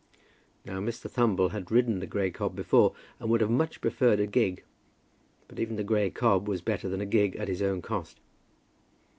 [0.65, 1.07] Now, Mr.
[1.07, 4.63] Thumble had ridden the grey cob before, and would much have preferred a gig.
[5.47, 8.19] But even the grey cob was better than a gig at his own cost.